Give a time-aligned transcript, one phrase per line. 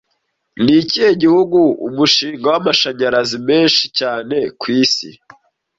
[0.63, 5.09] Ni ikihe gihugu umushinga w'amashanyarazi menshi cyane ku isi